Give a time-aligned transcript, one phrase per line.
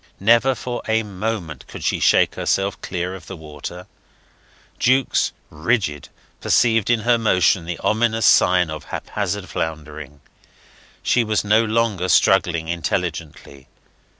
[0.19, 3.85] Never for a moment could she shake herself clear of the water;
[4.79, 10.21] Jukes, rigid, perceived in her motion the ominous sign of haphazard floundering.
[11.03, 13.67] She was no longer struggling intelligently.